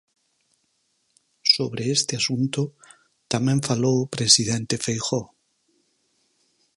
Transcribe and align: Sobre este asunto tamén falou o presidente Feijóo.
Sobre 1.55 1.83
este 1.97 2.13
asunto 2.21 2.61
tamén 3.33 3.59
falou 3.69 3.95
o 4.01 4.11
presidente 4.15 4.75
Feijóo. 4.85 5.27